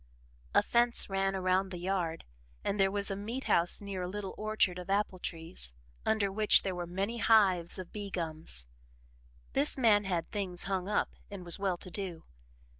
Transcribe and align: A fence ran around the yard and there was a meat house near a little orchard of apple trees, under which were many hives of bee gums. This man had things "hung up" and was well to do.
A 0.55 0.63
fence 0.63 1.11
ran 1.11 1.35
around 1.35 1.69
the 1.69 1.77
yard 1.77 2.25
and 2.63 2.79
there 2.79 2.89
was 2.89 3.11
a 3.11 3.15
meat 3.15 3.43
house 3.43 3.81
near 3.81 4.01
a 4.01 4.07
little 4.09 4.33
orchard 4.35 4.79
of 4.79 4.89
apple 4.89 5.19
trees, 5.19 5.73
under 6.07 6.31
which 6.31 6.63
were 6.65 6.87
many 6.87 7.17
hives 7.19 7.77
of 7.77 7.91
bee 7.91 8.09
gums. 8.09 8.65
This 9.53 9.77
man 9.77 10.05
had 10.05 10.31
things 10.31 10.63
"hung 10.63 10.89
up" 10.89 11.13
and 11.29 11.45
was 11.45 11.59
well 11.59 11.77
to 11.77 11.91
do. 11.91 12.23